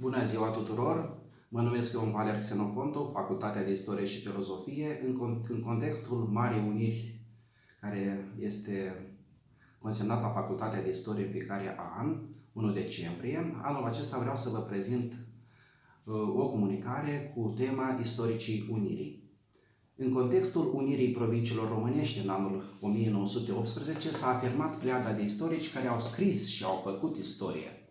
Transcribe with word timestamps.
Bună 0.00 0.24
ziua 0.24 0.48
tuturor! 0.48 1.16
Mă 1.48 1.60
numesc 1.60 1.92
Ion 1.92 2.10
Valer 2.10 2.38
Xenofontu, 2.38 3.10
Facultatea 3.12 3.64
de 3.64 3.70
Istorie 3.70 4.04
și 4.04 4.20
Filozofie, 4.20 5.00
în, 5.06 5.12
con- 5.14 5.48
în 5.48 5.60
contextul 5.60 6.28
Marii 6.32 6.66
Uniri, 6.68 7.20
care 7.80 8.24
este 8.38 8.94
consemnat 9.78 10.20
la 10.20 10.28
Facultatea 10.28 10.82
de 10.82 10.88
Istorie 10.88 11.24
în 11.24 11.30
fiecare 11.30 11.76
an, 11.98 12.16
1 12.52 12.72
decembrie. 12.72 13.60
Anul 13.62 13.84
acesta 13.84 14.18
vreau 14.18 14.36
să 14.36 14.48
vă 14.48 14.58
prezint 14.58 15.12
uh, 16.04 16.14
o 16.14 16.48
comunicare 16.48 17.32
cu 17.34 17.54
tema 17.56 17.98
Istoricii 18.00 18.68
Unirii. 18.70 19.30
În 19.96 20.12
contextul 20.12 20.70
unirii 20.74 21.12
provinciilor 21.12 21.68
românești 21.68 22.24
în 22.24 22.28
anul 22.28 22.64
1918 22.80 24.10
s-a 24.10 24.28
afirmat 24.28 24.78
pleada 24.78 25.12
de 25.12 25.22
istorici 25.22 25.72
care 25.72 25.86
au 25.86 26.00
scris 26.00 26.48
și 26.48 26.64
au 26.64 26.80
făcut 26.84 27.16
istorie. 27.16 27.83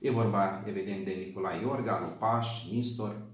E 0.00 0.10
vorba, 0.10 0.64
evident, 0.66 1.04
de 1.04 1.14
Nicolae 1.26 1.60
Iorga, 1.60 2.00
Lupaș, 2.00 2.46
Nistor. 2.72 3.26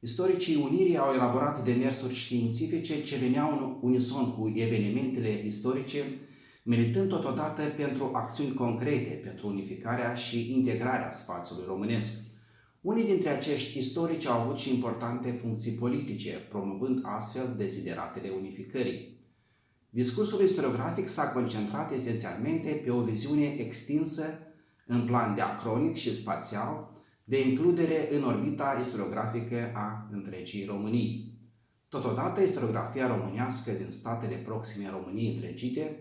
Istoricii 0.00 0.56
Unirii 0.56 0.96
au 0.96 1.14
elaborat 1.14 1.64
demersuri 1.64 2.14
științifice 2.14 3.02
ce 3.02 3.16
veneau 3.16 3.50
în 3.50 3.90
unison 3.90 4.34
cu 4.34 4.52
evenimentele 4.56 5.44
istorice, 5.44 6.02
militând 6.64 7.08
totodată 7.08 7.62
pentru 7.76 8.10
acțiuni 8.12 8.54
concrete 8.54 9.20
pentru 9.24 9.48
unificarea 9.48 10.14
și 10.14 10.52
integrarea 10.56 11.12
spațiului 11.12 11.64
românesc. 11.66 12.20
Unii 12.80 13.04
dintre 13.04 13.28
acești 13.28 13.78
istorici 13.78 14.26
au 14.26 14.40
avut 14.40 14.56
și 14.56 14.74
importante 14.74 15.30
funcții 15.30 15.72
politice, 15.72 16.30
promovând 16.48 17.00
astfel 17.02 17.54
dezideratele 17.56 18.28
unificării. 18.28 19.18
Discursul 19.90 20.42
istoriografic 20.44 21.08
s-a 21.08 21.28
concentrat 21.28 21.92
esențialmente 21.92 22.70
pe 22.84 22.90
o 22.90 23.00
viziune 23.00 23.46
extinsă 23.46 24.24
în 24.86 25.04
plan 25.04 25.34
diacronic 25.34 25.96
și 25.96 26.14
spațial 26.14 26.90
de 27.24 27.48
includere 27.48 28.16
în 28.16 28.24
orbita 28.24 28.76
istoriografică 28.80 29.70
a 29.74 30.08
întregii 30.10 30.66
Românii. 30.66 31.38
Totodată, 31.88 32.40
istoriografia 32.40 33.16
românească 33.16 33.72
din 33.72 33.90
statele 33.90 34.34
proxime 34.34 34.90
României 34.90 35.34
întregite, 35.34 36.00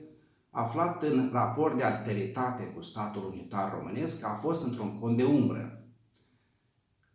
aflat 0.49 1.03
în 1.03 1.29
raport 1.33 1.77
de 1.77 1.83
alteritate 1.83 2.63
cu 2.63 2.81
statul 2.81 3.29
unitar 3.31 3.79
românesc, 3.79 4.25
a 4.25 4.39
fost 4.41 4.63
într-un 4.63 4.99
cont 4.99 5.17
de 5.17 5.23
umbră, 5.23 5.83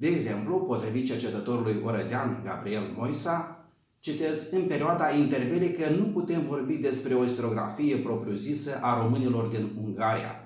de 0.00 0.06
exemplu, 0.06 0.60
potrivit 0.60 1.06
cercetătorului 1.06 1.82
orădean 1.84 2.42
Gabriel 2.44 2.92
Moisa, 2.96 3.68
citez, 4.00 4.50
în 4.50 4.66
perioada 4.66 5.10
interbelică 5.10 5.90
nu 5.90 6.04
putem 6.04 6.46
vorbi 6.46 6.74
despre 6.74 7.14
o 7.14 7.24
istoriografie 7.24 7.96
propriu-zisă 7.96 8.78
a 8.82 9.02
românilor 9.02 9.46
din 9.46 9.68
Ungaria. 9.84 10.37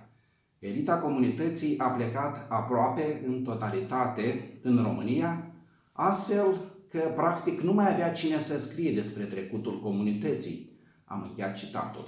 Elita 0.62 0.94
comunității 0.94 1.78
a 1.78 1.86
plecat 1.86 2.46
aproape 2.48 3.22
în 3.27 3.42
totalitate 3.42 4.58
în 4.62 4.82
România, 4.82 5.52
astfel 5.92 6.60
că 6.91 6.98
practic 7.16 7.60
nu 7.60 7.72
mai 7.72 7.92
avea 7.92 8.12
cine 8.12 8.38
să 8.38 8.58
scrie 8.58 8.92
despre 8.92 9.24
trecutul 9.24 9.80
comunității. 9.80 10.70
Am 11.05 11.24
încheiat 11.28 11.56
citatul. 11.56 12.05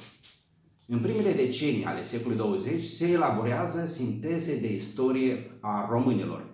În 0.86 0.98
primele 0.98 1.32
decenii 1.32 1.84
ale 1.84 2.02
secolului 2.02 2.36
20 2.36 2.84
se 2.84 3.06
elaborează 3.06 3.86
sinteze 3.86 4.60
de 4.60 4.74
istorie 4.74 5.50
a 5.60 5.88
românilor. 5.90 6.46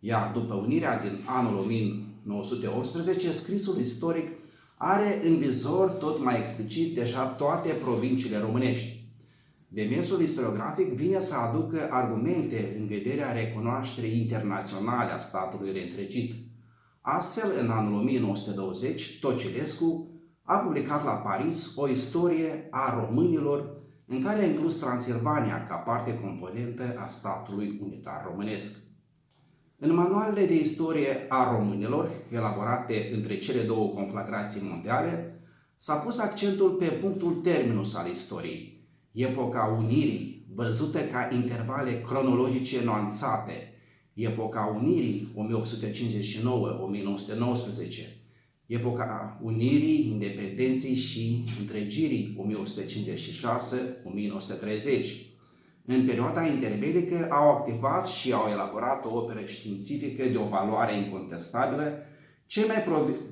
Iar 0.00 0.32
după 0.32 0.54
unirea 0.54 1.00
din 1.00 1.18
anul 1.24 1.58
1918, 1.58 3.32
scrisul 3.32 3.80
istoric 3.80 4.28
are 4.76 5.20
în 5.24 5.38
vizor 5.38 5.90
tot 5.90 6.22
mai 6.22 6.38
explicit 6.38 6.94
deja 6.94 7.24
toate 7.24 7.68
provinciile 7.68 8.38
românești. 8.38 9.05
Demersul 9.76 10.20
istoriografic 10.20 10.92
vine 10.92 11.20
să 11.20 11.34
aducă 11.34 11.88
argumente 11.90 12.76
în 12.78 12.86
vederea 12.86 13.32
recunoașterii 13.32 14.20
internaționale 14.20 15.12
a 15.12 15.20
statului 15.20 15.72
reîntregit. 15.72 16.34
Astfel, 17.00 17.52
în 17.62 17.70
anul 17.70 17.94
1920, 17.94 19.18
Tocilescu 19.20 20.10
a 20.42 20.56
publicat 20.56 21.04
la 21.04 21.12
Paris 21.12 21.76
o 21.76 21.88
istorie 21.88 22.68
a 22.70 23.06
românilor 23.06 23.82
în 24.06 24.22
care 24.22 24.42
a 24.42 24.46
inclus 24.46 24.76
Transilvania 24.76 25.62
ca 25.62 25.74
parte 25.74 26.18
componentă 26.18 26.82
a 27.06 27.08
statului 27.08 27.80
unitar 27.82 28.24
românesc. 28.30 28.78
În 29.78 29.94
manualele 29.94 30.46
de 30.46 30.54
istorie 30.54 31.26
a 31.28 31.56
românilor, 31.56 32.10
elaborate 32.32 33.10
între 33.14 33.38
cele 33.38 33.62
două 33.62 33.88
conflagrații 33.88 34.68
mondiale, 34.70 35.40
s-a 35.76 35.94
pus 35.94 36.18
accentul 36.18 36.70
pe 36.70 36.86
punctul 36.86 37.32
terminus 37.32 37.94
al 37.94 38.10
istoriei, 38.10 38.75
epoca 39.16 39.76
unirii, 39.78 40.46
văzută 40.54 40.98
ca 40.98 41.28
intervale 41.32 42.00
cronologice 42.00 42.84
nuanțate, 42.84 43.72
epoca 44.14 44.78
unirii 44.80 45.28
1859-1919, 45.36 45.38
epoca 48.66 49.40
unirii, 49.42 50.08
independenței 50.10 50.94
și 50.94 51.44
întregirii 51.60 52.46
1956-1930, 55.02 55.16
în 55.84 56.04
perioada 56.06 56.46
interbelică 56.46 57.26
au 57.30 57.50
activat 57.50 58.06
și 58.06 58.32
au 58.32 58.50
elaborat 58.50 59.04
o 59.04 59.16
operă 59.16 59.40
științifică 59.44 60.24
de 60.24 60.36
o 60.36 60.48
valoare 60.48 60.96
incontestabilă 60.96 61.98
cei 62.46 62.64
mai 62.66 62.84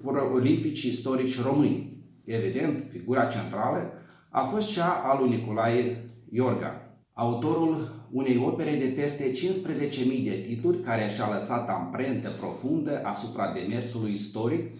prolifici 0.02 0.82
istorici 0.82 1.40
români. 1.40 1.92
Evident, 2.24 2.84
figura 2.90 3.24
centrală 3.24 3.92
a 4.34 4.44
fost 4.44 4.72
cea 4.72 4.90
a 5.04 5.20
lui 5.20 5.28
Nicolae 5.28 6.04
Iorga, 6.30 6.98
autorul 7.12 7.88
unei 8.10 8.42
opere 8.44 8.76
de 8.76 8.84
peste 8.84 9.32
15.000 9.32 10.24
de 10.24 10.42
titluri 10.46 10.80
care 10.80 11.10
și-a 11.14 11.32
lăsat 11.32 11.68
amprentă 11.68 12.30
profundă 12.40 13.00
asupra 13.04 13.52
demersului 13.52 14.12
istoric, 14.12 14.74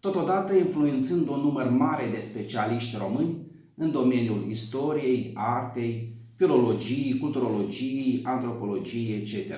totodată 0.00 0.54
influențând 0.54 1.28
un 1.28 1.40
număr 1.40 1.70
mare 1.70 2.04
de 2.10 2.20
specialiști 2.20 2.96
români 2.96 3.36
în 3.74 3.90
domeniul 3.90 4.46
istoriei, 4.48 5.32
artei, 5.34 6.14
filologiei, 6.36 7.18
culturologiei, 7.18 8.20
antropologiei, 8.24 9.14
etc. 9.20 9.54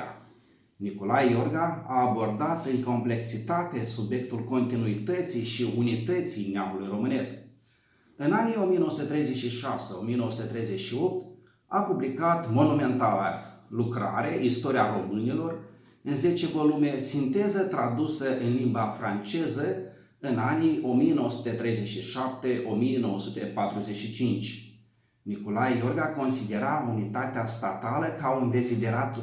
Nicolae 0.76 1.30
Iorga 1.30 1.84
a 1.88 2.08
abordat 2.08 2.66
în 2.66 2.82
complexitate 2.82 3.84
subiectul 3.84 4.38
continuității 4.38 5.44
și 5.44 5.66
unității 5.76 6.50
neamului 6.52 6.88
românesc. 6.90 7.49
În 8.22 8.32
anii 8.32 8.54
1936-1938 8.54 8.56
a 11.66 11.78
publicat 11.78 12.52
monumentala 12.52 13.40
lucrare 13.68 14.44
Istoria 14.44 14.96
românilor 14.96 15.58
în 16.02 16.16
10 16.16 16.46
volume, 16.46 16.98
sinteză 16.98 17.58
tradusă 17.58 18.26
în 18.44 18.54
limba 18.54 18.96
franceză 18.98 19.64
în 20.18 20.38
anii 20.38 20.80
1937-1945. 20.80 20.82
Nicolae 25.22 25.76
Iorga 25.76 26.06
considera 26.06 26.88
unitatea 26.94 27.46
statală 27.46 28.06
ca 28.06 28.30
un 28.30 28.50
deziderat 28.50 29.18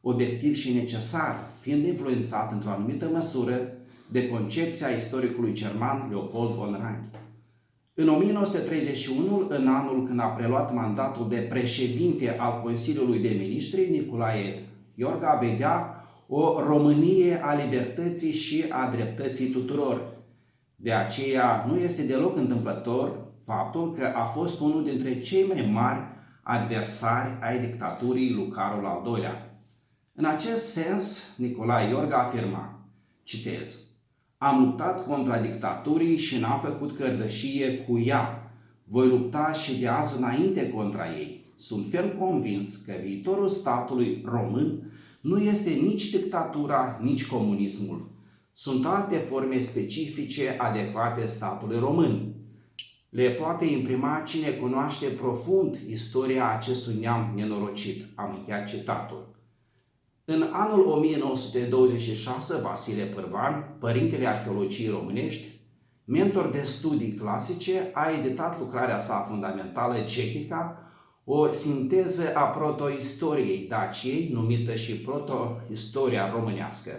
obiectiv 0.00 0.56
și 0.56 0.74
necesar, 0.74 1.36
fiind 1.60 1.84
influențat 1.84 2.52
într-o 2.52 2.70
anumită 2.70 3.08
măsură 3.12 3.72
de 4.10 4.28
concepția 4.28 4.88
istoricului 4.88 5.52
german 5.52 6.08
Leopold 6.10 6.50
von 6.50 6.78
Ranke. 6.80 7.21
În 7.94 8.08
1931, 8.08 9.46
în 9.48 9.68
anul 9.68 10.06
când 10.06 10.20
a 10.20 10.24
preluat 10.24 10.74
mandatul 10.74 11.28
de 11.28 11.36
președinte 11.36 12.36
al 12.38 12.60
Consiliului 12.62 13.18
de 13.18 13.28
Ministri, 13.28 13.90
Nicolae 13.90 14.68
Iorga 14.94 15.38
vedea 15.42 16.04
o 16.26 16.60
Românie 16.66 17.42
a 17.42 17.54
libertății 17.54 18.32
și 18.32 18.64
a 18.68 18.90
dreptății 18.90 19.50
tuturor. 19.50 20.12
De 20.76 20.92
aceea 20.92 21.64
nu 21.68 21.76
este 21.76 22.02
deloc 22.02 22.36
întâmplător 22.36 23.32
faptul 23.44 23.94
că 23.94 24.12
a 24.14 24.24
fost 24.24 24.60
unul 24.60 24.84
dintre 24.84 25.20
cei 25.20 25.46
mai 25.46 25.68
mari 25.72 26.00
adversari 26.42 27.38
ai 27.40 27.60
dictaturii 27.60 28.32
lui 28.32 28.48
Carol 28.48 28.84
al 28.84 29.02
II-lea. 29.06 29.60
În 30.14 30.24
acest 30.24 30.68
sens, 30.68 31.34
Nicolae 31.36 31.88
Iorga 31.88 32.16
afirma, 32.16 32.88
citez, 33.22 33.91
Am 34.42 34.64
luptat 34.64 35.06
contra 35.06 35.40
dictaturii 35.40 36.18
și 36.18 36.38
n-am 36.38 36.60
făcut 36.60 36.96
cărdășie 36.96 37.78
cu 37.78 37.98
ea. 37.98 38.52
Voi 38.84 39.08
lupta 39.08 39.52
și 39.52 39.80
de 39.80 39.88
azi 39.88 40.18
înainte 40.18 40.70
contra 40.70 41.04
ei. 41.18 41.44
Sunt 41.56 41.86
fel 41.90 42.16
convins 42.18 42.76
că 42.76 42.92
viitorul 43.02 43.48
statului 43.48 44.22
român 44.24 44.92
nu 45.20 45.38
este 45.38 45.70
nici 45.70 46.10
dictatura, 46.10 46.98
nici 47.02 47.26
comunismul. 47.26 48.10
Sunt 48.52 48.86
alte 48.86 49.16
forme 49.16 49.60
specifice 49.60 50.56
adecvate 50.58 51.26
statului 51.26 51.78
român, 51.78 52.34
le 53.08 53.30
poate 53.30 53.64
imprima 53.64 54.22
cine 54.26 54.48
cunoaște 54.48 55.06
profund 55.06 55.78
istoria 55.88 56.50
acestui 56.50 56.96
neam 57.00 57.32
nenorocit. 57.36 58.04
Am 58.14 58.34
încheiat 58.38 58.68
citatul. 58.68 59.31
În 60.24 60.48
anul 60.52 60.86
1926, 60.86 62.60
Vasile 62.60 63.02
Pârvan, 63.02 63.76
părintele 63.78 64.26
arheologiei 64.26 64.88
românești, 64.88 65.60
mentor 66.04 66.46
de 66.46 66.62
studii 66.62 67.12
clasice, 67.12 67.90
a 67.92 68.10
editat 68.10 68.58
lucrarea 68.58 68.98
sa 68.98 69.26
fundamentală 69.28 69.94
Cetica, 70.00 70.82
o 71.24 71.52
sinteză 71.52 72.34
a 72.34 72.42
protoistoriei 72.42 73.66
Daciei, 73.68 74.30
numită 74.32 74.74
și 74.74 75.00
protoistoria 75.00 76.30
românească. 76.30 76.90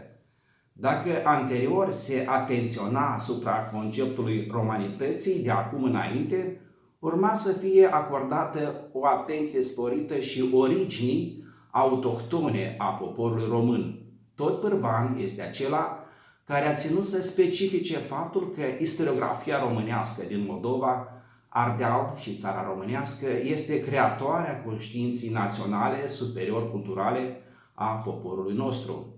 Dacă 0.73 1.09
anterior 1.23 1.91
se 1.91 2.25
atenționa 2.29 3.13
asupra 3.13 3.65
conceptului 3.73 4.47
romanității 4.51 5.43
de 5.43 5.51
acum 5.51 5.83
înainte, 5.83 6.61
urma 6.99 7.33
să 7.33 7.51
fie 7.51 7.85
acordată 7.85 8.89
o 8.91 9.05
atenție 9.05 9.61
sporită 9.61 10.19
și 10.19 10.49
originii 10.53 11.43
autohtone 11.75 12.75
a 12.77 12.85
poporului 12.85 13.47
român. 13.49 13.99
Tot 14.35 14.61
Pârvan 14.61 15.17
este 15.19 15.41
acela 15.41 16.05
care 16.43 16.65
a 16.65 16.75
ținut 16.75 17.07
să 17.07 17.21
specifice 17.21 17.97
faptul 17.97 18.51
că 18.55 18.61
istoriografia 18.79 19.59
românească 19.59 20.23
din 20.27 20.45
Moldova, 20.47 21.07
Ardeal 21.49 22.13
și 22.15 22.35
țara 22.35 22.63
românească 22.67 23.27
este 23.43 23.83
creatoarea 23.83 24.63
conștiinții 24.63 25.31
naționale 25.31 26.07
superior-culturale 26.07 27.41
a 27.73 27.85
poporului 27.85 28.55
nostru. 28.55 29.15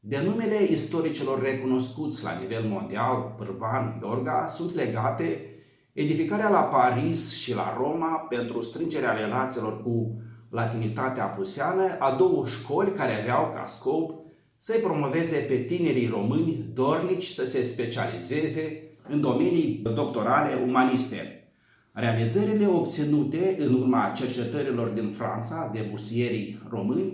Denumele 0.00 0.62
istoricilor 0.62 1.42
recunoscuți 1.42 2.24
la 2.24 2.38
nivel 2.40 2.64
mondial, 2.64 3.34
Pârvan, 3.38 3.98
Iorga, 4.02 4.46
sunt 4.54 4.74
legate 4.74 5.50
edificarea 5.92 6.48
la 6.48 6.60
Paris 6.60 7.38
și 7.38 7.54
la 7.54 7.74
Roma 7.78 8.16
pentru 8.28 8.62
strângerea 8.62 9.12
relațiilor 9.12 9.82
cu 9.82 10.20
latinitatea 10.56 11.24
apuseană 11.24 11.96
a 11.98 12.16
două 12.18 12.46
școli 12.46 12.92
care 12.92 13.20
aveau 13.20 13.52
ca 13.54 13.64
scop 13.66 14.14
să-i 14.58 14.80
promoveze 14.80 15.36
pe 15.36 15.56
tinerii 15.56 16.08
români 16.08 16.64
dornici 16.74 17.26
să 17.26 17.46
se 17.46 17.64
specializeze 17.64 18.82
în 19.08 19.20
domenii 19.20 19.82
doctorale 19.94 20.50
umaniste. 20.66 21.48
Realizările 21.92 22.66
obținute 22.66 23.56
în 23.58 23.74
urma 23.74 24.12
cercetărilor 24.16 24.88
din 24.88 25.06
Franța 25.06 25.70
de 25.72 25.86
bursierii 25.90 26.62
români 26.68 27.12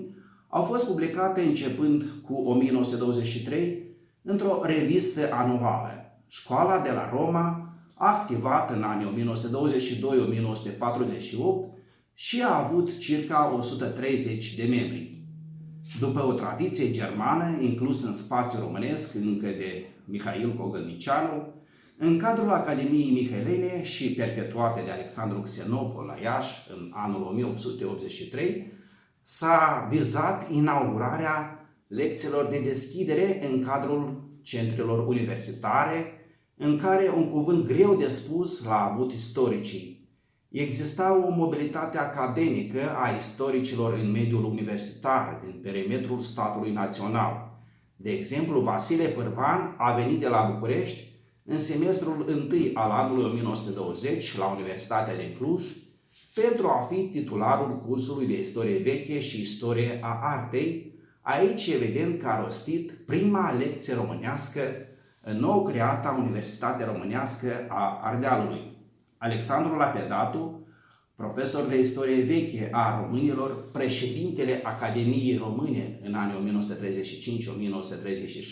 au 0.48 0.62
fost 0.62 0.86
publicate 0.86 1.40
începând 1.40 2.04
cu 2.24 2.34
1923 2.34 3.82
într-o 4.22 4.60
revistă 4.62 5.32
anuală. 5.32 5.90
Școala 6.28 6.78
de 6.78 6.90
la 6.90 7.10
Roma 7.14 7.74
a 7.94 8.06
activat 8.06 8.70
în 8.70 8.82
anii 8.82 9.34
1922-1948 11.68 11.71
și 12.14 12.42
a 12.42 12.64
avut 12.64 12.98
circa 12.98 13.54
130 13.54 14.54
de 14.54 14.62
membri. 14.62 15.22
După 16.00 16.26
o 16.26 16.32
tradiție 16.32 16.90
germană 16.90 17.62
inclusă 17.62 18.06
în 18.06 18.14
spațiul 18.14 18.62
românesc 18.62 19.14
încă 19.14 19.46
de 19.46 19.86
Mihail 20.04 20.54
Cogălnicianu, 20.54 21.54
în 21.98 22.18
cadrul 22.18 22.50
Academiei 22.50 23.10
Mihailene 23.10 23.82
și 23.82 24.14
perpetuate 24.14 24.82
de 24.84 24.90
Alexandru 24.90 25.40
Xenopol 25.40 26.04
la 26.04 26.16
Iași 26.22 26.68
în 26.70 26.90
anul 26.94 27.22
1883, 27.22 28.72
s-a 29.22 29.88
vizat 29.90 30.50
inaugurarea 30.50 31.66
lecțiilor 31.86 32.44
de 32.44 32.60
deschidere 32.64 33.48
în 33.50 33.64
cadrul 33.64 34.30
centrelor 34.42 35.06
universitare, 35.06 36.04
în 36.56 36.78
care 36.78 37.12
un 37.16 37.30
cuvânt 37.30 37.66
greu 37.66 37.96
de 37.96 38.08
spus 38.08 38.64
l-a 38.64 38.90
avut 38.92 39.12
istoricii. 39.12 40.01
Exista 40.52 41.24
o 41.26 41.30
mobilitate 41.30 41.98
academică 41.98 42.80
a 43.02 43.16
istoricilor 43.18 43.92
în 43.92 44.10
mediul 44.10 44.44
universitar 44.44 45.40
din 45.44 45.60
perimetrul 45.62 46.20
statului 46.20 46.72
național. 46.72 47.60
De 47.96 48.10
exemplu, 48.10 48.60
Vasile 48.60 49.04
Pârvan 49.04 49.74
a 49.78 49.94
venit 49.94 50.20
de 50.20 50.28
la 50.28 50.50
București 50.54 51.10
în 51.44 51.60
semestrul 51.60 52.24
întâi 52.28 52.70
al 52.74 52.90
anului 52.90 53.24
1920 53.24 54.38
la 54.38 54.46
Universitatea 54.46 55.16
de 55.16 55.36
Cluj 55.38 55.64
pentru 56.34 56.66
a 56.66 56.86
fi 56.90 57.02
titularul 57.02 57.78
cursului 57.86 58.26
de 58.26 58.40
istorie 58.40 58.78
veche 58.78 59.20
și 59.20 59.40
istorie 59.40 59.98
a 60.02 60.18
artei, 60.22 60.94
aici 61.20 61.66
evident 61.66 62.20
că 62.20 62.28
a 62.28 62.44
rostit 62.44 62.92
prima 63.06 63.52
lecție 63.52 63.94
românească 63.94 64.60
în 65.20 65.36
nou 65.36 65.62
creata 65.62 66.22
Universitate 66.26 66.84
Românească 66.84 67.64
a 67.68 68.00
Ardealului. 68.02 68.72
Alexandru 69.22 69.76
Lapedatu, 69.76 70.66
profesor 71.16 71.64
de 71.66 71.78
istorie 71.78 72.22
veche 72.22 72.68
a 72.72 73.00
românilor, 73.00 73.70
președintele 73.72 74.60
Academiei 74.62 75.36
Române 75.36 76.00
în 76.04 76.14
anii 76.14 76.60
1935-1936, 76.60 78.44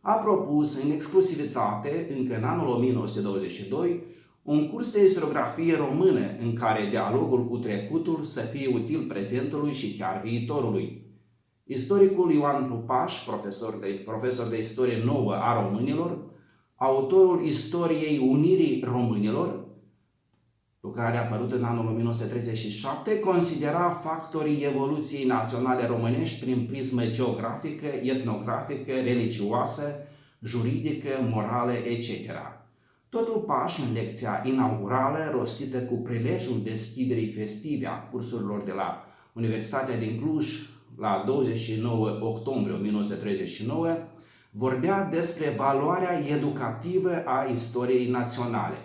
a 0.00 0.12
propus 0.12 0.82
în 0.82 0.90
exclusivitate, 0.90 2.06
încă 2.18 2.36
în 2.36 2.44
anul 2.44 2.68
1922, 2.68 4.02
un 4.42 4.70
curs 4.70 4.92
de 4.92 5.04
istoriografie 5.04 5.76
română 5.76 6.36
în 6.40 6.54
care 6.54 6.86
dialogul 6.90 7.48
cu 7.48 7.56
trecutul 7.56 8.22
să 8.22 8.40
fie 8.40 8.74
util 8.74 9.04
prezentului 9.08 9.72
și 9.72 9.96
chiar 9.96 10.20
viitorului. 10.24 11.06
Istoricul 11.64 12.30
Ioan 12.32 12.68
Lupaș, 12.68 13.24
profesor 13.24 13.78
de, 13.80 14.02
profesor 14.04 14.46
de 14.46 14.60
istorie 14.60 15.02
nouă 15.04 15.34
a 15.34 15.62
românilor, 15.62 16.30
autorul 16.76 17.44
istoriei 17.44 18.28
Unirii 18.28 18.84
Românilor, 18.86 19.61
lucrarea 20.82 21.22
apărut 21.22 21.52
în 21.52 21.64
anul 21.64 21.86
1937, 21.86 23.18
considera 23.18 23.90
factorii 23.90 24.64
evoluției 24.64 25.26
naționale 25.26 25.86
românești 25.86 26.40
prin 26.44 26.66
prismă 26.66 27.06
geografică, 27.06 27.86
etnografică, 28.02 28.92
religioasă, 28.92 30.08
juridică, 30.40 31.08
morală, 31.30 31.72
etc. 31.72 32.30
Tot 33.08 33.28
Lupaș, 33.28 33.78
în 33.78 33.92
lecția 33.92 34.42
inaugurală, 34.46 35.30
rostită 35.32 35.78
cu 35.78 35.94
prilejul 35.94 36.62
deschiderii 36.62 37.32
festive 37.32 37.86
a 37.86 38.08
cursurilor 38.10 38.62
de 38.62 38.72
la 38.72 39.04
Universitatea 39.32 39.98
din 39.98 40.20
Cluj 40.20 40.46
la 40.98 41.22
29 41.26 42.18
octombrie 42.20 42.74
1939, 42.74 43.96
vorbea 44.50 45.04
despre 45.04 45.54
valoarea 45.56 46.26
educativă 46.28 47.22
a 47.24 47.48
istoriei 47.52 48.10
naționale. 48.10 48.76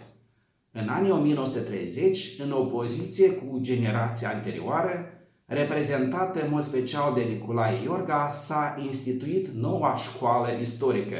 În 0.82 0.90
anii 0.90 1.12
1930, 1.12 2.40
în 2.44 2.52
opoziție 2.52 3.30
cu 3.30 3.58
generația 3.62 4.30
anterioară, 4.30 5.06
reprezentată 5.46 6.44
în 6.44 6.52
mod 6.52 6.64
special 6.64 7.14
de 7.14 7.22
Nicolae 7.22 7.84
Iorga, 7.84 8.34
s-a 8.36 8.84
instituit 8.86 9.48
noua 9.48 9.96
școală 9.96 10.48
istorică, 10.62 11.18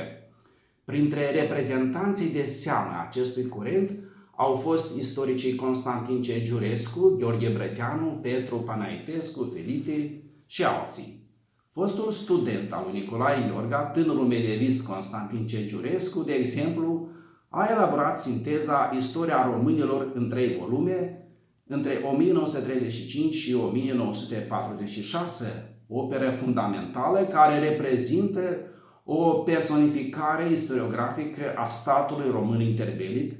Printre 0.92 1.32
reprezentanții 1.32 2.30
de 2.30 2.46
seamă 2.46 3.06
acestui 3.08 3.48
curent 3.48 3.92
au 4.36 4.56
fost 4.56 4.96
istoricii 4.96 5.56
Constantin 5.56 6.22
C. 6.22 6.26
Giurescu, 6.44 7.16
Gheorghe 7.20 7.50
Brăteanu, 7.50 8.20
Petru 8.22 8.56
Panaitescu, 8.56 9.52
Felipe 9.54 10.22
și 10.46 10.64
alții. 10.64 11.30
Fostul 11.70 12.12
student 12.12 12.74
al 12.74 12.88
lui 12.92 13.00
Nicolae 13.00 13.48
Iorga, 13.48 13.78
tânărul 13.78 14.26
medievist 14.26 14.86
Constantin 14.86 15.46
C. 15.46 15.66
Giurescu, 15.66 16.24
de 16.24 16.34
exemplu, 16.34 17.10
a 17.58 17.68
elaborat 17.72 18.22
sinteza 18.22 18.92
Istoria 18.98 19.50
românilor 19.52 20.12
în 20.14 20.30
trei 20.30 20.58
volume, 20.60 21.22
între 21.68 21.92
1935 22.12 23.34
și 23.34 23.56
1946, 23.56 25.78
operă 25.88 26.30
fundamentală 26.30 27.20
care 27.20 27.70
reprezintă 27.70 28.58
o 29.04 29.32
personificare 29.32 30.52
istoriografică 30.52 31.42
a 31.56 31.68
statului 31.68 32.32
român 32.32 32.62
interbelic, 32.62 33.34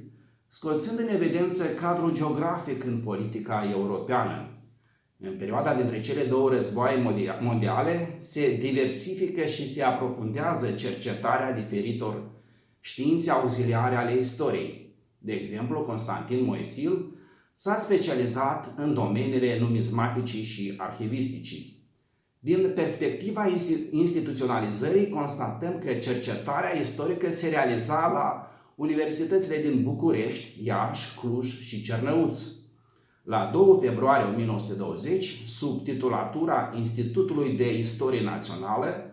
scoțând 0.48 0.98
în 0.98 1.08
evidență 1.14 1.64
cadrul 1.64 2.12
geografic 2.12 2.84
în 2.84 3.00
politica 3.04 3.68
europeană. 3.72 4.52
În 5.20 5.36
perioada 5.38 5.74
dintre 5.74 6.00
cele 6.00 6.22
două 6.22 6.50
războaie 6.50 7.02
mondiale 7.40 8.16
se 8.18 8.56
diversifică 8.60 9.46
și 9.46 9.72
se 9.72 9.82
aprofundează 9.82 10.70
cercetarea 10.70 11.52
diferitor 11.52 12.36
științe 12.88 13.30
auxiliare 13.30 13.94
ale 13.94 14.16
istoriei. 14.16 14.94
De 15.18 15.32
exemplu, 15.32 15.80
Constantin 15.80 16.44
Moisil 16.44 17.14
s-a 17.54 17.78
specializat 17.78 18.74
în 18.76 18.94
domeniile 18.94 19.58
numizmaticii 19.58 20.42
și 20.42 20.74
arhivisticii. 20.76 21.82
Din 22.38 22.72
perspectiva 22.74 23.46
instituționalizării, 23.90 25.08
constatăm 25.08 25.78
că 25.84 25.92
cercetarea 25.92 26.78
istorică 26.80 27.30
se 27.30 27.48
realiza 27.48 28.10
la 28.12 28.50
universitățile 28.74 29.60
din 29.70 29.82
București, 29.82 30.64
Iași, 30.64 31.18
Cluj 31.18 31.60
și 31.60 31.82
Cernăuț. 31.82 32.42
La 33.22 33.50
2 33.52 33.78
februarie 33.80 34.28
1920, 34.32 35.42
sub 35.46 35.84
titulatura 35.84 36.74
Institutului 36.78 37.50
de 37.56 37.78
Istorie 37.78 38.22
Națională 38.22 39.07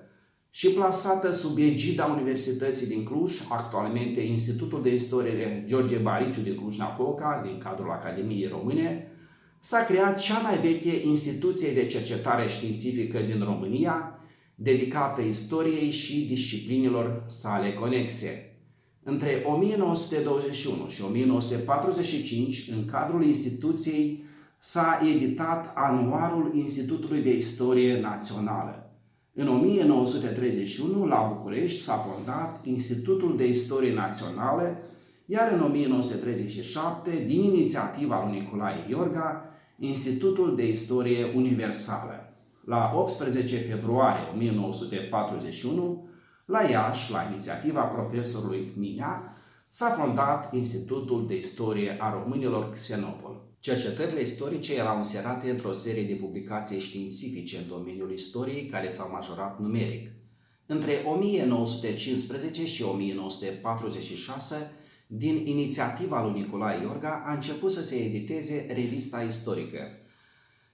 și 0.58 0.70
plasată 0.70 1.32
sub 1.32 1.58
egida 1.58 2.06
Universității 2.06 2.88
din 2.88 3.04
Cluj, 3.04 3.42
actualmente 3.50 4.22
Institutul 4.22 4.82
de 4.82 4.94
Istorie 4.94 5.64
George 5.68 5.98
Bariciu 5.98 6.42
din 6.42 6.56
Cluj-Napoca, 6.56 7.42
din 7.46 7.58
cadrul 7.58 7.92
Academiei 7.92 8.48
Române, 8.48 9.12
s-a 9.60 9.86
creat 9.86 10.20
cea 10.20 10.40
mai 10.40 10.58
veche 10.58 11.08
instituție 11.08 11.74
de 11.74 11.88
cercetare 11.88 12.48
științifică 12.48 13.20
din 13.20 13.44
România, 13.44 14.20
dedicată 14.56 15.22
istoriei 15.22 15.90
și 15.90 16.26
disciplinelor 16.28 17.24
sale 17.28 17.74
conexe. 17.74 18.58
Între 19.04 19.44
1921 19.46 20.88
și 20.88 21.04
1945, 21.04 22.70
în 22.72 22.86
cadrul 22.86 23.24
instituției, 23.26 24.24
s-a 24.58 25.02
editat 25.16 25.72
Anuarul 25.78 26.52
Institutului 26.56 27.22
de 27.22 27.36
Istorie 27.36 28.00
Națională. 28.00 28.85
În 29.38 29.48
1931, 29.48 31.06
la 31.06 31.34
București, 31.36 31.82
s-a 31.82 31.96
fondat 31.96 32.66
Institutul 32.66 33.38
de 33.38 33.48
Istorie 33.48 33.94
Națională, 33.94 34.78
iar 35.26 35.52
în 35.52 35.62
1937, 35.62 37.24
din 37.28 37.44
inițiativa 37.44 38.26
lui 38.26 38.40
Nicolae 38.40 38.86
Iorga, 38.90 39.50
Institutul 39.80 40.56
de 40.56 40.68
Istorie 40.68 41.32
Universală. 41.36 42.34
La 42.66 42.92
18 42.96 43.58
februarie 43.58 44.28
1941, 44.34 46.08
la 46.46 46.62
Iași, 46.62 47.12
la 47.12 47.30
inițiativa 47.32 47.82
profesorului 47.82 48.72
Minea, 48.78 49.38
s-a 49.70 49.90
fondat 49.90 50.54
Institutul 50.54 51.28
de 51.28 51.38
Istorie 51.38 51.96
a 52.00 52.22
Românilor 52.22 52.72
Xenopol. 52.72 53.42
Cercetările 53.66 54.22
istorice 54.22 54.74
erau 54.74 54.98
înserate 54.98 55.50
într-o 55.50 55.72
serie 55.72 56.04
de 56.04 56.14
publicații 56.14 56.80
științifice 56.80 57.58
în 57.58 57.68
domeniul 57.68 58.12
istoriei 58.12 58.66
care 58.66 58.90
s-au 58.90 59.12
majorat 59.12 59.60
numeric. 59.60 60.12
Între 60.66 61.04
1915 61.06 62.66
și 62.66 62.84
1946, 62.84 64.72
din 65.08 65.48
inițiativa 65.48 66.24
lui 66.24 66.42
Nicolae 66.42 66.82
Iorga, 66.82 67.24
a 67.26 67.34
început 67.34 67.72
să 67.72 67.84
se 67.84 67.96
editeze 67.96 68.72
revista 68.74 69.22
istorică. 69.22 69.80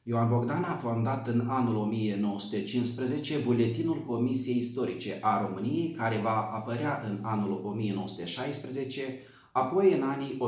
Ioan 0.04 0.30
Bogdan 0.30 0.64
a 0.64 0.76
fondat 0.76 1.28
în 1.28 1.48
anul 1.50 1.76
1915 1.76 3.38
Buletinul 3.38 4.06
Comisiei 4.06 4.58
Istorice 4.58 5.18
a 5.22 5.48
României, 5.48 5.92
care 5.92 6.18
va 6.18 6.50
apărea 6.54 7.04
în 7.10 7.20
anul 7.22 7.62
1916 7.64 9.02
apoi 9.52 9.94
în 9.94 10.02
anii 10.02 10.38
1924-1938 10.38 10.42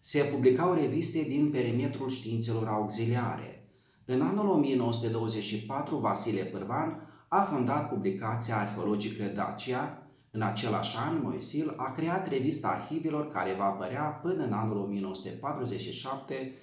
se 0.00 0.20
publicau 0.20 0.74
reviste 0.74 1.22
din 1.28 1.50
perimetrul 1.50 2.08
științelor 2.08 2.66
auxiliare. 2.68 3.68
În 4.04 4.20
anul 4.20 4.48
1924, 4.48 5.96
Vasile 5.96 6.42
Pârvan 6.42 7.08
a 7.28 7.40
fondat 7.40 7.88
publicația 7.88 8.58
arheologică 8.58 9.24
Dacia. 9.24 9.98
În 10.30 10.42
același 10.42 10.96
an, 10.96 11.20
Moisil 11.22 11.74
a 11.76 11.92
creat 11.92 12.28
revista 12.28 12.68
arhivilor 12.68 13.28
care 13.28 13.54
va 13.58 13.64
apărea 13.64 14.02
până 14.02 14.44
în 14.44 14.52
anul 14.52 14.76
1947, 14.76 16.54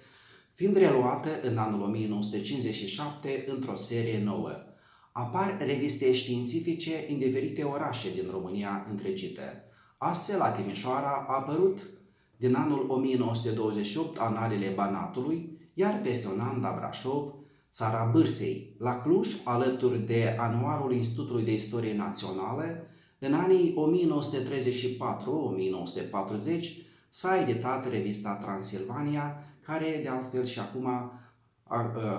fiind 0.53 0.75
reluată 0.75 1.29
în 1.43 1.57
anul 1.57 1.81
1957 1.81 3.45
într-o 3.47 3.75
serie 3.75 4.23
nouă 4.23 4.51
apar 5.11 5.57
reviste 5.65 6.13
științifice 6.13 7.05
în 7.09 7.17
diferite 7.17 7.63
orașe 7.63 8.13
din 8.13 8.27
România 8.31 8.85
întregită. 8.89 9.41
Astfel, 9.97 10.37
la 10.37 10.49
Timișoara 10.49 11.25
a 11.27 11.35
apărut 11.35 11.89
din 12.37 12.55
anul 12.55 12.85
1928 12.89 14.17
Analele 14.19 14.71
Banatului, 14.75 15.59
iar 15.73 15.99
peste 16.03 16.27
un 16.27 16.39
an 16.39 16.61
la 16.61 16.75
Brașov, 16.79 17.33
Țara 17.71 18.09
Bârsei, 18.11 18.75
la 18.77 19.01
Cluj, 19.01 19.27
alături 19.43 19.99
de 19.99 20.35
anuarul 20.39 20.93
Institutului 20.93 21.43
de 21.43 21.53
Istorie 21.53 21.95
Națională, 21.95 22.87
în 23.19 23.33
anii 23.33 23.73
1934-1940 26.61 26.81
s-a 27.09 27.41
editat 27.41 27.89
revista 27.89 28.33
Transilvania, 28.33 29.43
care 29.61 29.99
de 30.03 30.09
altfel 30.09 30.45
și 30.45 30.59
acum 30.59 31.11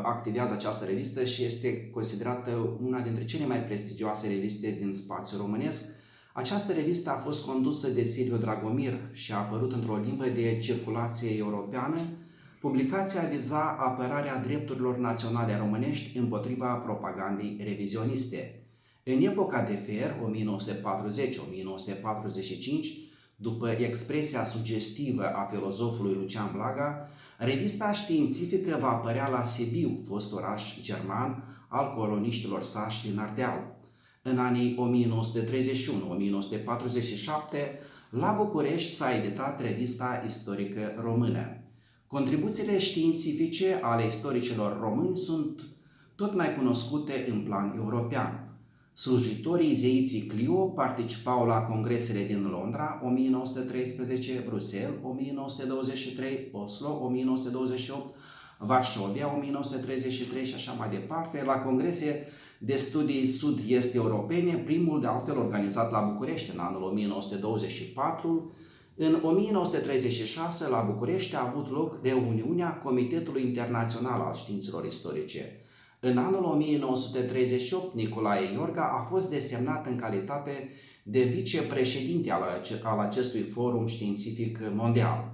activează 0.02 0.52
această 0.52 0.84
revistă 0.84 1.24
și 1.24 1.44
este 1.44 1.90
considerată 1.90 2.76
una 2.82 3.00
dintre 3.00 3.24
cele 3.24 3.46
mai 3.46 3.64
prestigioase 3.64 4.28
reviste 4.28 4.76
din 4.80 4.92
spațiul 4.94 5.40
românesc. 5.40 6.00
Această 6.32 6.72
revistă 6.72 7.10
a 7.10 7.14
fost 7.24 7.44
condusă 7.44 7.88
de 7.88 8.04
Silviu 8.04 8.36
Dragomir 8.36 8.92
și 9.12 9.32
a 9.32 9.36
apărut 9.36 9.72
într-o 9.72 9.96
limbă 9.96 10.24
de 10.24 10.58
circulație 10.58 11.36
europeană. 11.36 11.96
Publicația 12.60 13.22
viza 13.22 13.76
apărarea 13.78 14.40
drepturilor 14.40 14.98
naționale 14.98 15.56
românești 15.56 16.18
împotriva 16.18 16.74
propagandei 16.74 17.60
revizioniste. 17.64 18.62
În 19.04 19.22
epoca 19.22 19.62
de 19.62 19.74
fer, 19.74 20.16
1940-1945, 20.16 20.20
după 23.36 23.68
expresia 23.70 24.44
sugestivă 24.44 25.24
a 25.24 25.48
filozofului 25.50 26.14
Lucian 26.14 26.50
Blaga, 26.52 27.08
revista 27.44 27.92
științifică 27.92 28.78
va 28.80 28.88
apărea 28.88 29.28
la 29.28 29.44
Sibiu, 29.44 30.00
fost 30.06 30.32
oraș 30.32 30.80
german 30.80 31.44
al 31.68 31.94
coloniștilor 31.96 32.62
sași 32.62 33.08
din 33.08 33.18
Ardeal. 33.18 33.76
În 34.22 34.38
anii 34.38 34.78
1931-1947, 34.78 34.78
la 38.10 38.32
București 38.32 38.94
s-a 38.94 39.16
editat 39.16 39.60
revista 39.60 40.22
istorică 40.26 40.92
română. 40.98 41.56
Contribuțiile 42.06 42.78
științifice 42.78 43.78
ale 43.82 44.06
istoricilor 44.06 44.80
români 44.80 45.16
sunt 45.16 45.60
tot 46.14 46.34
mai 46.34 46.54
cunoscute 46.54 47.26
în 47.28 47.40
plan 47.40 47.74
european. 47.76 48.41
Slujitorii 48.94 49.74
zeiții 49.74 50.20
Clio 50.20 50.54
participau 50.54 51.46
la 51.46 51.60
congresele 51.60 52.24
din 52.24 52.48
Londra 52.50 53.00
1913, 53.04 54.44
Bruxelles 54.46 54.98
1923, 55.02 56.48
Oslo 56.52 56.88
1928, 57.02 58.14
Varșovia 58.58 59.34
1933 59.36 60.44
și 60.44 60.54
așa 60.54 60.72
mai 60.72 60.88
departe, 60.90 61.42
la 61.46 61.52
congrese 61.52 62.26
de 62.58 62.76
studii 62.76 63.26
sud-est 63.26 63.94
europene, 63.94 64.54
primul 64.54 65.00
de 65.00 65.06
altfel 65.06 65.38
organizat 65.38 65.90
la 65.90 66.00
București 66.00 66.50
în 66.54 66.58
anul 66.58 66.82
1924. 66.82 68.52
În 68.94 69.18
1936 69.22 70.68
la 70.68 70.80
București 70.80 71.34
a 71.34 71.48
avut 71.48 71.70
loc 71.70 71.98
reuniunea 72.02 72.78
Comitetului 72.78 73.42
Internațional 73.42 74.20
al 74.20 74.34
Științelor 74.34 74.84
Istorice. 74.84 75.60
În 76.04 76.18
anul 76.18 76.44
1938, 76.44 77.94
Nicolae 77.94 78.52
Iorga 78.52 78.98
a 79.00 79.02
fost 79.02 79.30
desemnat 79.30 79.86
în 79.86 79.96
calitate 79.96 80.70
de 81.02 81.22
vicepreședinte 81.22 82.30
al 82.82 82.98
acestui 82.98 83.40
forum 83.40 83.86
științific 83.86 84.60
mondial. 84.74 85.32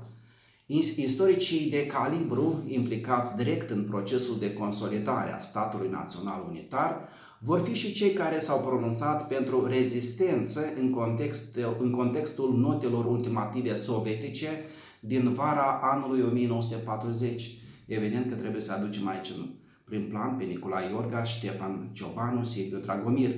Istoricii 0.97 1.71
de 1.71 1.87
calibru 1.87 2.63
implicați 2.67 3.37
direct 3.37 3.71
în 3.71 3.85
procesul 3.85 4.39
de 4.39 4.53
consolidare 4.53 5.33
a 5.33 5.39
statului 5.39 5.89
național 5.89 6.45
unitar 6.49 7.09
vor 7.39 7.61
fi 7.61 7.75
și 7.75 7.93
cei 7.93 8.13
care 8.13 8.39
s-au 8.39 8.61
pronunțat 8.61 9.29
pentru 9.29 9.67
rezistență 9.67 10.61
în, 10.81 10.91
context, 10.91 11.59
în 11.79 11.91
contextul 11.91 12.57
notelor 12.57 13.05
ultimative 13.05 13.75
sovietice 13.75 14.49
din 15.01 15.33
vara 15.33 15.79
anului 15.83 16.23
1940. 16.23 17.51
Evident 17.87 18.29
că 18.29 18.35
trebuie 18.35 18.63
să 18.63 18.73
aducem 18.73 19.09
aici 19.09 19.33
prin 19.89 20.07
plan 20.09 20.37
pe 20.37 20.45
Nicolae 20.45 20.91
Iorga, 20.91 21.23
Ștefan 21.23 21.91
Ciobanu, 21.93 22.45
Silviu 22.45 22.79
Dragomir. 22.79 23.35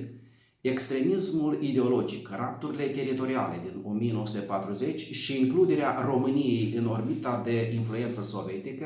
Extremismul 0.61 1.57
ideologic, 1.61 2.29
rapturile 2.29 2.85
teritoriale 2.85 3.59
din 3.61 3.81
1940 3.83 5.01
și 5.01 5.39
includerea 5.39 6.01
României 6.05 6.73
în 6.77 6.85
orbita 6.85 7.41
de 7.45 7.71
influență 7.73 8.21
sovietică 8.21 8.85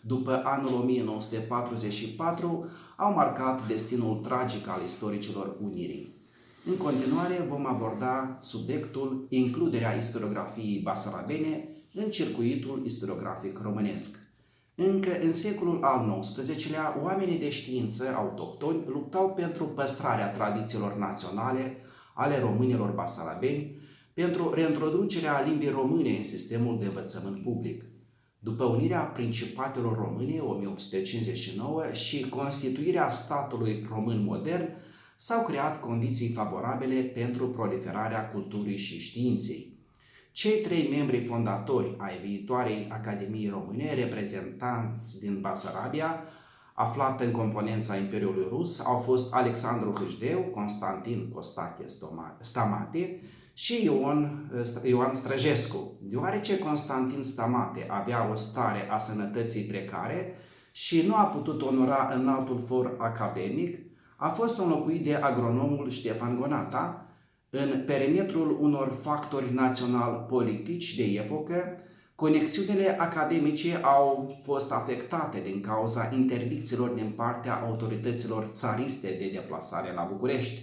după 0.00 0.40
anul 0.44 0.74
1944 0.80 2.68
au 2.96 3.12
marcat 3.12 3.66
destinul 3.66 4.16
tragic 4.16 4.68
al 4.68 4.82
istoricilor 4.84 5.56
Unirii. 5.62 6.18
În 6.64 6.76
continuare 6.76 7.46
vom 7.48 7.66
aborda 7.66 8.38
subiectul 8.40 9.26
includerea 9.28 9.94
istoriografiei 9.94 10.80
basarabene 10.82 11.68
în 11.94 12.10
circuitul 12.10 12.82
istoriografic 12.84 13.60
românesc. 13.62 14.19
Încă 14.88 15.20
în 15.22 15.32
secolul 15.32 15.82
al 15.82 16.20
XIX-lea, 16.20 17.00
oamenii 17.02 17.38
de 17.38 17.50
știință 17.50 18.14
autohtoni 18.16 18.84
luptau 18.86 19.32
pentru 19.34 19.64
păstrarea 19.64 20.32
tradițiilor 20.32 20.96
naționale 20.96 21.76
ale 22.14 22.38
românilor 22.38 22.90
basarabeni, 22.90 23.76
pentru 24.14 24.54
reintroducerea 24.54 25.40
limbii 25.40 25.68
române 25.68 26.16
în 26.16 26.24
sistemul 26.24 26.78
de 26.78 26.84
învățământ 26.84 27.42
public. 27.42 27.84
După 28.38 28.64
unirea 28.64 29.00
Principatelor 29.00 29.96
Române 29.96 30.38
1859 30.38 31.92
și 31.92 32.28
constituirea 32.28 33.10
statului 33.10 33.86
român 33.90 34.24
modern, 34.24 34.68
s-au 35.16 35.44
creat 35.44 35.80
condiții 35.80 36.32
favorabile 36.32 37.00
pentru 37.00 37.48
proliferarea 37.48 38.30
culturii 38.30 38.76
și 38.76 38.98
științei. 38.98 39.79
Cei 40.32 40.60
trei 40.60 40.88
membri 40.96 41.24
fondatori 41.24 41.94
ai 41.96 42.18
viitoarei 42.24 42.88
Academiei 42.90 43.48
Române, 43.48 43.94
reprezentanți 43.94 45.20
din 45.20 45.40
Basarabia, 45.40 46.24
aflată 46.74 47.24
în 47.24 47.30
componența 47.30 47.96
Imperiului 47.96 48.46
Rus, 48.48 48.84
au 48.84 48.98
fost 48.98 49.34
Alexandru 49.34 49.92
Hâșdeu, 49.92 50.40
Constantin 50.40 51.30
Costache 51.34 51.84
Stamate 52.40 53.20
și 53.52 53.84
Ion, 53.84 54.50
Ioan 54.82 55.14
Străjescu. 55.14 55.92
Deoarece 56.02 56.58
Constantin 56.58 57.22
Stamate 57.22 57.86
avea 57.88 58.28
o 58.30 58.34
stare 58.34 58.88
a 58.90 58.98
sănătății 58.98 59.64
precare 59.64 60.34
și 60.72 61.06
nu 61.06 61.14
a 61.14 61.22
putut 61.22 61.62
onora 61.62 62.12
înaltul 62.14 62.58
for 62.58 62.94
academic, 62.98 63.78
a 64.16 64.28
fost 64.28 64.58
înlocuit 64.58 65.04
de 65.04 65.14
agronomul 65.14 65.90
Ștefan 65.90 66.40
Gonata, 66.40 67.09
în 67.50 67.82
perimetrul 67.86 68.56
unor 68.60 68.98
factori 69.02 69.54
național-politici 69.54 70.96
de 70.96 71.04
epocă, 71.04 71.76
Conexiunile 72.20 72.96
academice 72.98 73.80
au 73.82 74.38
fost 74.42 74.72
afectate 74.72 75.40
din 75.44 75.60
cauza 75.60 76.10
interdicțiilor 76.12 76.88
din 76.88 77.12
partea 77.16 77.54
autorităților 77.54 78.48
țariste 78.52 79.08
de 79.18 79.30
deplasare 79.32 79.92
la 79.92 80.08
București. 80.12 80.60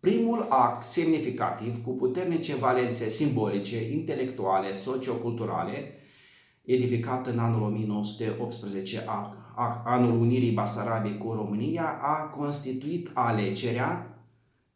Primul 0.00 0.46
act 0.48 0.86
semnificativ 0.88 1.84
cu 1.84 1.90
puternice 1.90 2.54
valențe 2.54 3.08
simbolice, 3.08 3.90
intelectuale, 3.92 4.74
socioculturale, 4.74 5.92
edificat 6.64 7.26
în 7.26 7.38
anul 7.38 7.62
1918, 7.62 9.04
anul 9.84 10.20
unirii 10.20 10.52
Basarabiei 10.52 11.18
cu 11.18 11.32
România, 11.32 11.98
a 12.02 12.22
constituit 12.22 13.10
alegerea 13.14 14.15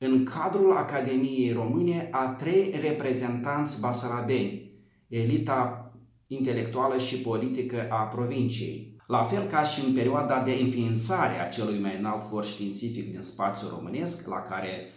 în 0.03 0.25
cadrul 0.25 0.77
Academiei 0.77 1.53
Române 1.53 2.09
a 2.11 2.27
trei 2.27 2.79
reprezentanți 2.81 3.81
basarabeni, 3.81 4.71
elita 5.09 5.93
intelectuală 6.27 6.99
și 6.99 7.17
politică 7.17 7.87
a 7.91 8.03
provinciei. 8.03 8.97
La 9.07 9.25
fel 9.25 9.47
ca 9.47 9.63
și 9.63 9.85
în 9.85 9.95
perioada 9.95 10.43
de 10.43 10.51
înființare 10.51 11.41
a 11.41 11.49
celui 11.49 11.79
mai 11.79 11.97
înalt 11.99 12.29
for 12.29 12.45
științific 12.45 13.11
din 13.13 13.23
spațiul 13.23 13.71
românesc, 13.71 14.29
la 14.29 14.43
care 14.43 14.93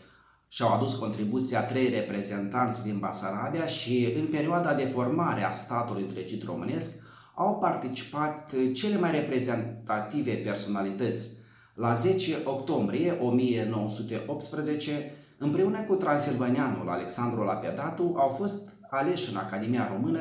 și-au 0.47 0.73
adus 0.73 0.95
contribuția 0.95 1.63
trei 1.63 1.89
reprezentanți 1.89 2.83
din 2.83 2.97
Basarabia 2.99 3.65
și 3.65 4.13
în 4.19 4.25
perioada 4.25 4.73
de 4.73 4.83
formare 4.83 5.43
a 5.43 5.55
statului 5.55 6.01
întregit 6.01 6.43
românesc 6.43 7.03
au 7.35 7.57
participat 7.57 8.53
cele 8.73 8.97
mai 8.97 9.11
reprezentative 9.11 10.31
personalități. 10.31 11.41
La 11.75 11.95
10 11.95 12.37
octombrie 12.43 13.17
1918, 13.21 15.11
împreună 15.37 15.81
cu 15.81 15.95
transilvanianul 15.95 16.89
Alexandru 16.89 17.43
Lapedatu, 17.43 18.13
au 18.17 18.29
fost 18.29 18.69
aleși 18.89 19.29
în 19.29 19.37
Academia 19.37 19.91
Română 19.95 20.19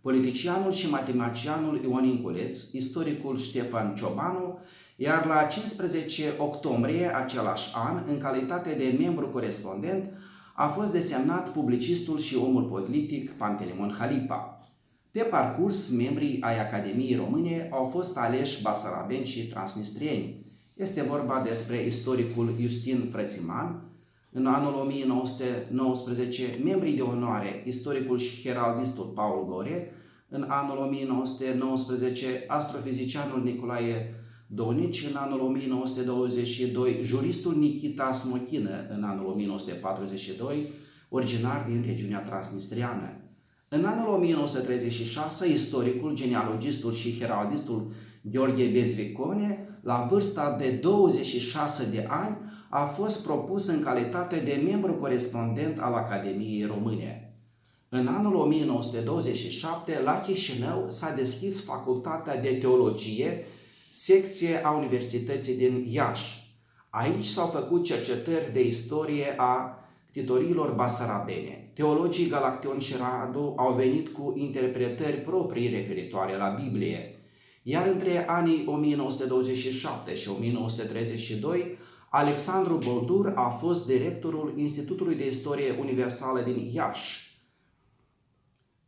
politicianul 0.00 0.72
și 0.72 0.90
matematicianul 0.90 1.80
Ion 1.82 2.04
Inculeț, 2.04 2.72
istoricul 2.72 3.38
Ștefan 3.38 3.94
Ciobanu, 3.94 4.58
iar 4.96 5.26
la 5.26 5.42
15 5.42 6.32
octombrie 6.38 7.14
același 7.14 7.72
an, 7.74 8.02
în 8.08 8.18
calitate 8.18 8.74
de 8.74 8.96
membru 8.98 9.28
corespondent, 9.28 10.10
a 10.54 10.66
fost 10.66 10.92
desemnat 10.92 11.52
publicistul 11.52 12.18
și 12.18 12.36
omul 12.36 12.62
politic 12.62 13.30
Pantelimon 13.30 13.94
Halipa. 13.98 14.68
Pe 15.10 15.20
parcurs, 15.20 15.88
membrii 15.88 16.40
ai 16.40 16.60
Academiei 16.60 17.16
Române 17.16 17.68
au 17.70 17.84
fost 17.84 18.16
aleși 18.16 18.62
basarabeni 18.62 19.24
și 19.24 19.46
transnistrieni. 19.46 20.42
Este 20.76 21.02
vorba 21.02 21.42
despre 21.46 21.84
istoricul 21.84 22.54
Justin 22.60 23.08
Frățiman, 23.12 23.82
în 24.30 24.46
anul 24.46 24.74
1919, 24.74 26.60
membrii 26.64 26.94
de 26.94 27.02
onoare, 27.02 27.62
istoricul 27.66 28.18
și 28.18 28.48
heraldistul 28.48 29.04
Paul 29.04 29.46
Gore, 29.46 29.92
în 30.28 30.46
anul 30.48 30.78
1919, 30.78 32.44
astrofizicianul 32.46 33.42
Nicolae 33.42 34.14
Donici, 34.46 35.06
în 35.10 35.16
anul 35.16 35.40
1922, 35.40 37.00
juristul 37.02 37.56
Nikita 37.56 38.12
Smochină, 38.12 38.86
în 38.96 39.02
anul 39.02 39.26
1942, 39.26 40.68
originar 41.08 41.66
din 41.68 41.84
regiunea 41.86 42.20
transnistriană. 42.20 43.20
În 43.68 43.84
anul 43.84 44.14
1936, 44.14 45.48
istoricul, 45.48 46.14
genealogistul 46.14 46.92
și 46.92 47.18
heraldistul 47.18 47.90
Gheorghe 48.22 48.66
Bezvicone, 48.66 49.68
la 49.84 50.06
vârsta 50.10 50.56
de 50.58 50.70
26 50.70 51.90
de 51.90 52.06
ani, 52.08 52.36
a 52.68 52.84
fost 52.84 53.24
propus 53.24 53.66
în 53.66 53.82
calitate 53.82 54.36
de 54.36 54.62
membru 54.64 54.92
corespondent 54.92 55.80
al 55.80 55.94
Academiei 55.94 56.66
Române. 56.66 57.34
În 57.88 58.06
anul 58.06 58.34
1927, 58.34 60.00
la 60.04 60.20
Chișinău 60.20 60.86
s-a 60.88 61.14
deschis 61.14 61.64
Facultatea 61.64 62.40
de 62.40 62.48
Teologie, 62.48 63.44
secție 63.92 64.64
a 64.64 64.70
Universității 64.70 65.56
din 65.56 65.86
Iași. 65.90 66.56
Aici 66.90 67.24
s-au 67.24 67.46
făcut 67.46 67.84
cercetări 67.84 68.52
de 68.52 68.66
istorie 68.66 69.34
a 69.36 69.78
ctitorilor 70.10 70.70
basarabene. 70.70 71.70
Teologii 71.74 72.28
Galaction 72.28 72.78
și 72.78 72.94
Radu 72.96 73.54
au 73.56 73.72
venit 73.72 74.08
cu 74.08 74.32
interpretări 74.36 75.16
proprii 75.16 75.68
referitoare 75.68 76.36
la 76.36 76.48
Biblie. 76.62 77.13
Iar 77.66 77.86
între 77.86 78.28
anii 78.28 78.64
1927 78.66 80.14
și 80.14 80.28
1932 80.28 81.78
Alexandru 82.10 82.78
Boldur 82.84 83.32
a 83.34 83.48
fost 83.48 83.86
directorul 83.86 84.52
Institutului 84.56 85.14
de 85.14 85.26
Istorie 85.26 85.76
Universală 85.80 86.40
din 86.40 86.70
Iași. 86.72 87.38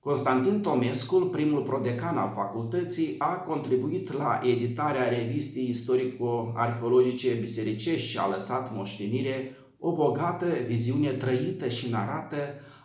Constantin 0.01 0.61
Tomescu, 0.61 1.17
primul 1.17 1.63
prodecan 1.63 2.17
al 2.17 2.33
facultății, 2.35 3.15
a 3.19 3.35
contribuit 3.35 4.13
la 4.13 4.41
editarea 4.45 5.09
revistei 5.09 5.69
istorico-arheologice 5.69 7.35
bisericești 7.35 8.09
și 8.09 8.19
a 8.19 8.29
lăsat 8.29 8.75
moștenire 8.75 9.57
o 9.79 9.95
bogată 9.95 10.47
viziune 10.67 11.11
trăită 11.11 11.69
și 11.69 11.91
narată 11.91 12.37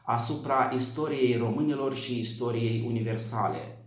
asupra 0.06 0.72
istoriei 0.76 1.38
românilor 1.38 1.96
și 1.96 2.20
istoriei 2.20 2.84
universale. 2.88 3.81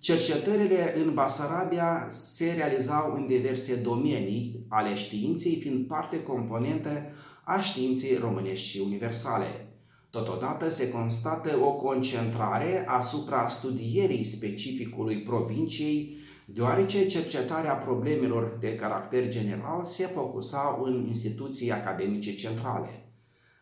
Cercetările 0.00 0.94
în 0.96 1.14
Basarabia 1.14 2.06
se 2.10 2.52
realizau 2.56 3.14
în 3.16 3.26
diverse 3.26 3.74
domenii 3.74 4.64
ale 4.68 4.94
științei, 4.94 5.58
fiind 5.60 5.86
parte 5.86 6.22
componentă 6.22 7.02
a 7.44 7.60
științei 7.60 8.16
românești 8.16 8.66
și 8.66 8.80
universale. 8.84 9.68
Totodată 10.10 10.68
se 10.68 10.90
constată 10.90 11.58
o 11.62 11.72
concentrare 11.72 12.84
asupra 12.88 13.48
studierii 13.48 14.24
specificului 14.24 15.22
provinciei, 15.22 16.16
deoarece 16.44 17.06
cercetarea 17.06 17.74
problemelor 17.74 18.56
de 18.60 18.74
caracter 18.74 19.28
general 19.28 19.84
se 19.84 20.06
focusau 20.06 20.82
în 20.84 21.04
instituții 21.06 21.72
academice 21.72 22.34
centrale. 22.34 23.12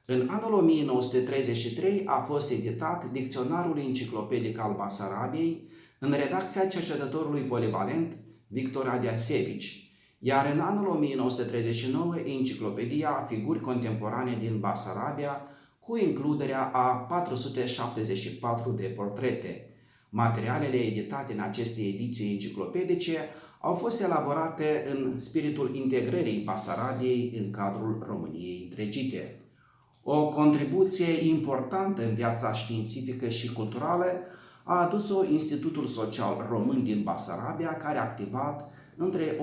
În 0.04 0.28
anul 0.30 0.52
1933 0.52 2.02
a 2.06 2.20
fost 2.20 2.50
editat 2.50 3.10
Dicționarul 3.10 3.78
Enciclopedic 3.78 4.58
al 4.58 4.74
Basarabiei, 4.78 5.74
în 5.98 6.12
redacția 6.12 6.66
cercetătorului 6.66 7.40
polivalent 7.40 8.16
Victor 8.48 8.88
Adiasevici, 8.88 9.90
iar 10.18 10.52
în 10.54 10.60
anul 10.60 10.86
1939 10.86 12.16
enciclopedia 12.16 13.26
Figuri 13.28 13.60
contemporane 13.60 14.36
din 14.40 14.58
Basarabia 14.60 15.40
cu 15.80 15.96
includerea 15.96 16.62
a 16.62 16.96
474 16.96 18.70
de 18.70 18.86
portrete. 18.86 19.70
Materialele 20.10 20.76
editate 20.76 21.32
în 21.32 21.40
aceste 21.40 21.80
ediții 21.80 22.32
enciclopedice 22.32 23.18
au 23.60 23.74
fost 23.74 24.00
elaborate 24.00 24.86
în 24.94 25.18
spiritul 25.18 25.74
integrării 25.74 26.42
Basarabiei 26.44 27.32
în 27.38 27.50
cadrul 27.50 28.04
României 28.08 28.66
întregite. 28.68 29.40
O 30.02 30.28
contribuție 30.28 31.28
importantă 31.28 32.08
în 32.08 32.14
viața 32.14 32.52
științifică 32.52 33.28
și 33.28 33.52
culturală 33.52 34.06
a 34.68 34.74
adus-o 34.74 35.24
Institutul 35.24 35.86
Social 35.86 36.46
Român 36.50 36.84
din 36.84 37.02
Basarabia, 37.02 37.76
care 37.76 37.98
a 37.98 38.02
activat 38.02 38.72
între 38.96 39.36
1934-1940 39.36 39.38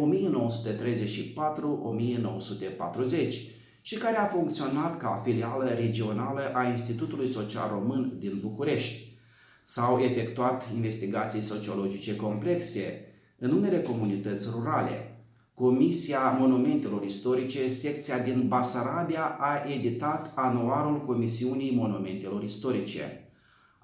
și 3.82 3.98
care 3.98 4.18
a 4.18 4.26
funcționat 4.26 4.98
ca 4.98 5.22
filială 5.24 5.66
regională 5.66 6.52
a 6.54 6.64
Institutului 6.64 7.28
Social 7.28 7.70
Român 7.70 8.16
din 8.20 8.40
București. 8.42 9.18
S-au 9.64 10.00
efectuat 10.00 10.64
investigații 10.76 11.42
sociologice 11.42 12.16
complexe 12.16 13.06
în 13.38 13.52
unele 13.52 13.82
comunități 13.82 14.48
rurale. 14.52 15.26
Comisia 15.54 16.36
Monumentelor 16.40 17.04
Istorice, 17.04 17.68
secția 17.68 18.20
din 18.20 18.48
Basarabia, 18.48 19.38
a 19.40 19.64
editat 19.76 20.32
anuarul 20.36 21.06
Comisiunii 21.06 21.76
Monumentelor 21.76 22.44
Istorice. 22.44 23.23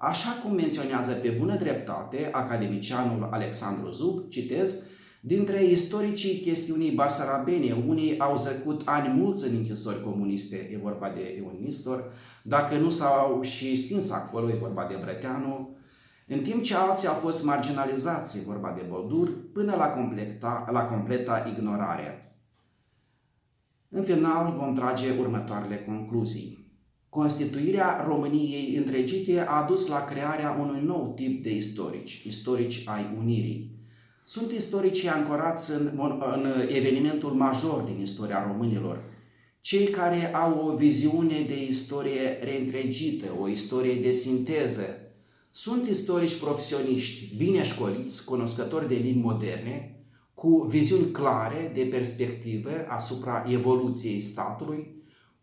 Așa 0.02 0.30
cum 0.42 0.54
menționează 0.54 1.12
pe 1.12 1.28
bună 1.28 1.56
dreptate 1.56 2.28
academicianul 2.32 3.28
Alexandru 3.30 3.90
Zub, 3.90 4.28
citez, 4.28 4.82
Dintre 5.20 5.64
istoricii 5.64 6.40
chestiunii 6.40 6.90
basarabene, 6.90 7.84
unii 7.86 8.18
au 8.18 8.36
zăcut 8.36 8.82
ani 8.84 9.08
mulți 9.08 9.48
în 9.48 9.56
închisori 9.56 10.02
comuniste, 10.02 10.56
e 10.72 10.78
vorba 10.82 11.10
de 11.10 11.36
Ion 11.36 11.56
Nistor, 11.60 12.12
dacă 12.42 12.76
nu 12.76 12.90
s-au 12.90 13.42
și 13.42 13.76
stins 13.76 14.10
acolo, 14.10 14.50
e 14.50 14.54
vorba 14.60 14.86
de 14.86 14.98
Brăteanu, 15.00 15.76
în 16.26 16.40
timp 16.42 16.62
ce 16.62 16.74
alții 16.74 17.08
au 17.08 17.14
fost 17.14 17.44
marginalizați, 17.44 18.38
e 18.38 18.42
vorba 18.46 18.72
de 18.76 18.86
Boldur, 18.88 19.52
până 19.52 19.74
la, 19.76 19.86
completa, 19.86 20.68
la 20.70 20.84
completa 20.84 21.52
ignorare. 21.56 22.36
În 23.88 24.02
final 24.02 24.54
vom 24.58 24.74
trage 24.74 25.18
următoarele 25.18 25.84
concluzii. 25.84 26.59
Constituirea 27.10 28.04
României 28.06 28.76
întregite 28.76 29.40
a 29.40 29.62
dus 29.62 29.86
la 29.86 30.04
crearea 30.04 30.56
unui 30.60 30.80
nou 30.84 31.12
tip 31.16 31.42
de 31.42 31.56
istorici, 31.56 32.22
istorici 32.26 32.82
ai 32.86 33.14
Unirii. 33.18 33.70
Sunt 34.24 34.52
istorici 34.52 35.04
ancorați 35.04 35.70
în, 35.72 35.90
în 36.34 36.46
evenimentul 36.68 37.30
major 37.30 37.80
din 37.80 38.00
istoria 38.00 38.46
românilor, 38.46 39.02
cei 39.60 39.86
care 39.86 40.34
au 40.34 40.68
o 40.68 40.76
viziune 40.76 41.44
de 41.46 41.66
istorie 41.66 42.38
reîntregită, 42.42 43.26
o 43.40 43.48
istorie 43.48 43.94
de 43.94 44.12
sinteză, 44.12 44.86
Sunt 45.50 45.88
istorici 45.88 46.38
profesioniști 46.38 47.36
bine 47.36 47.62
școliți, 47.62 48.24
cunoscători 48.24 48.88
de 48.88 48.94
limbi 48.94 49.26
moderne, 49.26 50.04
cu 50.34 50.66
viziuni 50.68 51.10
clare 51.10 51.72
de 51.74 51.82
perspectivă 51.82 52.70
asupra 52.88 53.46
evoluției 53.48 54.20
statului, 54.20 54.99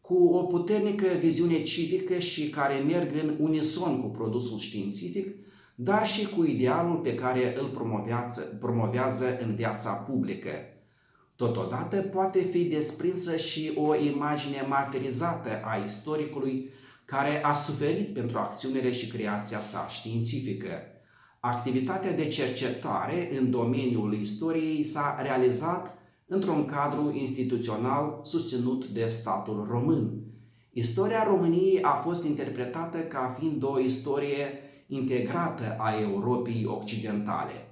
cu 0.08 0.28
o 0.28 0.43
puternică 0.43 1.06
viziune 1.20 1.62
civică 1.62 2.20
și 2.20 2.50
care 2.50 2.76
merg 2.76 3.12
în 3.24 3.36
unison 3.39 4.02
cu 4.02 4.08
produsul 4.08 4.58
științific, 4.58 5.36
dar 5.76 6.08
și 6.08 6.28
cu 6.28 6.43
idealul 6.43 6.96
pe 6.96 7.15
care 7.15 7.58
îl 7.60 7.67
promovează, 7.67 8.58
promovează 8.60 9.39
în 9.41 9.56
viața 9.56 9.91
publică. 9.91 10.50
Totodată 11.36 11.98
poate 11.98 12.39
fi 12.39 12.63
desprinsă 12.63 13.38
și 13.38 13.72
o 13.76 13.96
imagine 13.96 14.65
martirizată 14.67 15.50
a 15.63 15.84
istoricului 15.84 16.70
care 17.06 17.43
a 17.43 17.54
suferit 17.54 18.13
pentru 18.13 18.38
acțiunile 18.38 18.91
și 18.91 19.08
creația 19.08 19.60
sa 19.60 19.88
științifică. 19.89 20.72
Activitatea 21.39 22.13
de 22.13 22.28
cercetare 22.28 23.30
în 23.39 23.52
domeniul 23.52 24.13
istoriei 24.13 24.84
s-a 24.84 25.20
realizat 25.22 25.97
într-un 26.28 26.66
cadru 26.66 27.16
instituțional 27.16 28.20
susținut 28.24 28.86
de 28.86 29.08
statul 29.08 29.68
român. 29.70 30.22
Istoria 30.72 31.24
României 31.24 31.82
a 31.82 31.94
fost 31.94 32.26
interpretată 32.26 32.98
ca 32.98 33.36
fiind 33.40 33.63
o 33.63 33.80
istorie 33.80 34.48
integrată 34.88 35.76
a 35.80 36.00
Europei 36.02 36.66
Occidentale. 36.66 37.68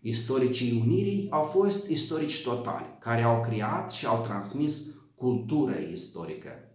Istoricii 0.00 0.82
Unirii 0.86 1.26
au 1.30 1.42
fost 1.42 1.88
istorici 1.88 2.42
totali, 2.42 2.96
care 2.98 3.22
au 3.22 3.40
creat 3.40 3.90
și 3.90 4.06
au 4.06 4.20
transmis 4.22 4.96
cultură 5.14 5.74
istorică. 5.92 6.67